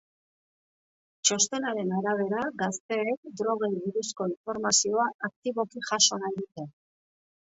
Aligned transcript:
Txostenaren 1.29 1.91
arabera, 1.97 2.39
gazteek 2.61 3.29
drogei 3.41 3.69
buruzko 3.73 4.27
informazioa 4.31 5.05
aktiboki 5.29 5.85
jaso 5.91 6.19
nahi 6.25 6.35
dute. 6.41 6.67